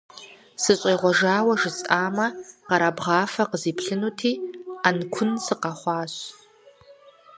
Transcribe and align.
СыщӀегъуэжауэ 0.61 1.53
жесӀэмэ, 1.61 2.27
къэрабгъафэ 2.67 3.43
къызиплъынути, 3.51 4.33
Ӏэнкун 4.81 5.31
сыкъэхъуащ. 5.45 6.13